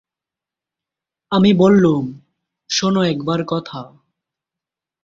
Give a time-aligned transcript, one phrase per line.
[1.31, 2.03] আমি বললুম,
[2.69, 3.81] শোনো একবার কথা।